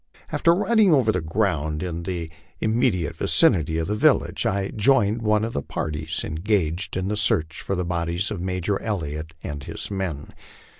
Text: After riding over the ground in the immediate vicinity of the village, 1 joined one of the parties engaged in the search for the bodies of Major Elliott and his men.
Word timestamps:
After 0.31 0.55
riding 0.55 0.91
over 0.91 1.11
the 1.11 1.21
ground 1.21 1.83
in 1.83 2.01
the 2.01 2.31
immediate 2.59 3.15
vicinity 3.15 3.77
of 3.77 3.87
the 3.87 3.93
village, 3.93 4.45
1 4.47 4.75
joined 4.75 5.21
one 5.21 5.43
of 5.43 5.53
the 5.53 5.61
parties 5.61 6.23
engaged 6.23 6.97
in 6.97 7.07
the 7.07 7.15
search 7.15 7.61
for 7.61 7.75
the 7.75 7.85
bodies 7.85 8.31
of 8.31 8.41
Major 8.41 8.81
Elliott 8.81 9.33
and 9.43 9.63
his 9.63 9.91
men. 9.91 10.33